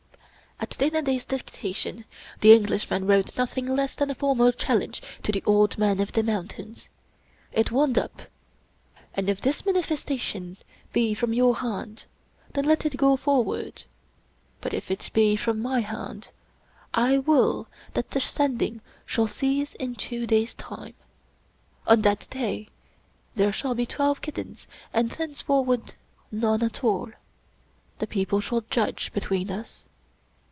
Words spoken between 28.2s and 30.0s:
shall judge between us."